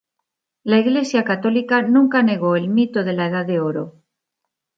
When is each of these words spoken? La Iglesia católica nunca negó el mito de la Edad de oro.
La 0.63 0.79
Iglesia 0.79 1.23
católica 1.23 1.83
nunca 1.83 2.23
negó 2.23 2.55
el 2.55 2.69
mito 2.69 3.03
de 3.03 3.13
la 3.13 3.27
Edad 3.27 3.45
de 3.45 3.59
oro. 3.59 4.01